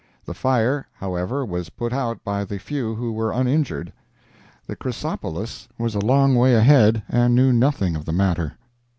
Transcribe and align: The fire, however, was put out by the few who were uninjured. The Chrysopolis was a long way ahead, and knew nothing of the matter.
The 0.25 0.33
fire, 0.33 0.87
however, 0.95 1.45
was 1.45 1.69
put 1.69 1.93
out 1.93 2.23
by 2.23 2.43
the 2.43 2.57
few 2.57 2.95
who 2.95 3.11
were 3.11 3.31
uninjured. 3.31 3.93
The 4.65 4.75
Chrysopolis 4.75 5.67
was 5.77 5.93
a 5.93 5.99
long 5.99 6.33
way 6.33 6.55
ahead, 6.55 7.03
and 7.07 7.35
knew 7.35 7.53
nothing 7.53 7.95
of 7.95 8.05
the 8.05 8.11
matter. 8.11 8.57